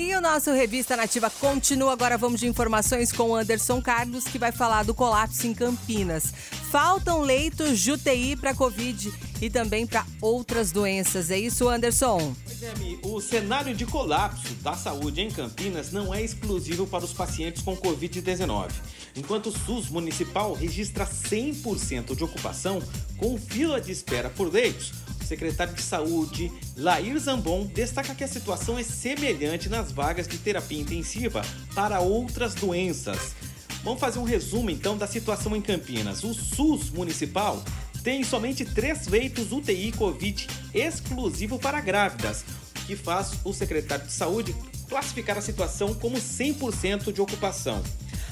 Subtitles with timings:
[0.00, 1.92] E o nosso Revista Nativa continua.
[1.92, 6.32] Agora vamos de informações com Anderson Carlos, que vai falar do colapso em Campinas.
[6.70, 11.30] Faltam leitos de UTI para Covid e também para outras doenças.
[11.30, 12.34] É isso, Anderson?
[12.62, 17.60] É, o cenário de colapso da saúde em Campinas não é exclusivo para os pacientes
[17.60, 18.70] com Covid-19.
[19.14, 22.82] Enquanto o SUS municipal registra 100% de ocupação,
[23.18, 24.94] com fila de espera por leitos,
[25.30, 30.80] secretário de Saúde, Lair Zambon, destaca que a situação é semelhante nas vagas de terapia
[30.80, 31.42] intensiva
[31.72, 33.36] para outras doenças.
[33.84, 36.24] Vamos fazer um resumo então da situação em Campinas.
[36.24, 37.62] O SUS municipal
[38.02, 42.44] tem somente três leitos UTI Covid exclusivo para grávidas,
[42.82, 44.54] o que faz o secretário de Saúde
[44.88, 47.80] classificar a situação como 100% de ocupação.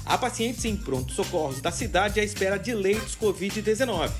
[0.05, 4.11] Há pacientes em pronto-socorros da cidade à espera de leitos Covid-19.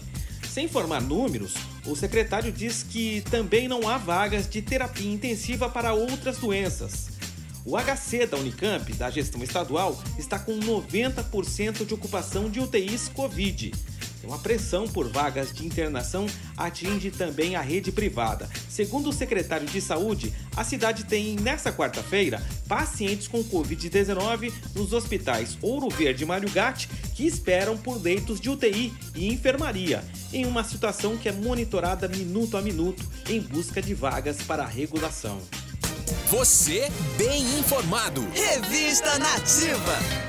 [0.51, 1.55] Sem informar números,
[1.87, 7.09] o secretário diz que também não há vagas de terapia intensiva para outras doenças.
[7.65, 13.73] O HC da Unicamp, da gestão estadual, está com 90% de ocupação de UTIs Covid.
[14.25, 18.49] Uma pressão por vagas de internação atinge também a rede privada.
[18.69, 25.57] Segundo o secretário de Saúde, a cidade tem, nesta quarta-feira, pacientes com Covid-19 nos hospitais
[25.63, 30.65] Ouro Verde e Mário Gatti que esperam por leitos de UTI e enfermaria, em uma
[30.65, 35.41] situação que é monitorada minuto a minuto em busca de vagas para regulação.
[36.29, 38.27] Você bem informado.
[38.33, 40.28] Revista Nativa.